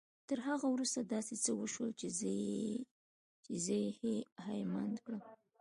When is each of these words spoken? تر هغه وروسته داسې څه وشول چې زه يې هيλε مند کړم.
تر 0.29 0.39
هغه 0.47 0.67
وروسته 0.73 0.99
داسې 1.13 1.35
څه 1.43 1.51
وشول 1.61 1.89
چې 3.45 3.55
زه 3.65 3.75
يې 3.81 3.87
هيλε 4.45 4.65
مند 4.73 4.97
کړم. 5.05 5.21